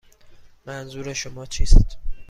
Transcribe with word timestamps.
منظور 0.65 1.13
شما 1.13 1.45
چیست؟ 1.45 1.97